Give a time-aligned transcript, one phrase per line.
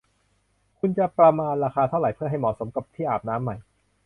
[0.79, 3.55] คุณจะประมาณราคาเท่าไหร่เพื่อให้เหมาะสมกับที่อาบน้ำใหม่